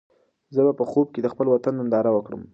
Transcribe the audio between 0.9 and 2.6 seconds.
خوب کې د خپل وطن ننداره وکړم.